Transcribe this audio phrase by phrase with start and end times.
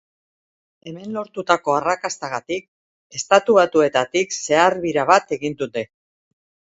[0.91, 2.65] Hemen lortutako arrakastagatik
[3.19, 5.85] Estatu Batuetatik zehar bira bat egiten dute.